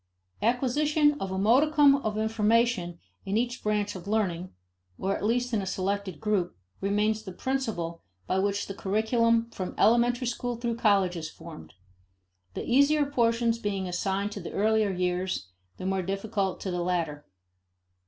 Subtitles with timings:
[0.41, 4.51] Acquisition of a modicum of information in each branch of learning,
[4.97, 9.75] or at least in a selected group, remains the principle by which the curriculum, from
[9.77, 11.75] elementary school through college, is formed;
[12.55, 17.27] the easier portions being assigned to the earlier years, the more difficult to the later.